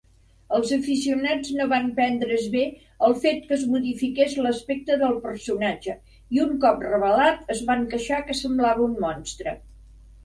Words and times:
Els 0.57 0.69
aficionats 0.75 1.49
no 1.57 1.67
van 1.73 1.91
prendre's 1.99 2.47
bé 2.55 2.63
el 3.07 3.13
fet 3.25 3.45
que 3.51 3.53
es 3.57 3.65
modifiqués 3.73 4.33
l'aspecte 4.45 4.97
del 5.03 5.13
personatge 5.29 5.95
i, 6.17 6.41
un 6.47 6.57
cop 6.65 6.83
revelat, 6.89 7.47
es 7.57 7.65
van 7.71 7.87
queixar 7.93 8.23
que 8.31 8.41
"semblava 8.41 8.89
un 8.91 8.99
monstre". 9.07 9.59